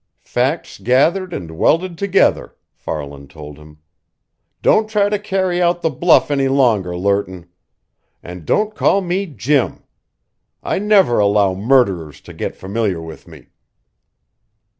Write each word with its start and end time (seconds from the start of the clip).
"Facts 0.25 0.79
gathered 0.79 1.31
and 1.31 1.51
welded 1.55 1.95
together," 1.95 2.55
Farland 2.73 3.29
told 3.29 3.59
him. 3.59 3.77
"Don't 4.63 4.89
try 4.89 5.09
to 5.09 5.19
carry 5.19 5.61
out 5.61 5.83
the 5.83 5.91
bluff 5.91 6.31
any 6.31 6.47
longer, 6.47 6.97
Lerton. 6.97 7.45
And 8.23 8.43
don't 8.43 8.73
call 8.73 9.01
me 9.01 9.27
Jim. 9.27 9.83
I 10.63 10.79
never 10.79 11.19
allow 11.19 11.53
murderers 11.53 12.19
to 12.21 12.33
get 12.33 12.55
familiar 12.55 12.99
with 12.99 13.27
me!" 13.27 13.49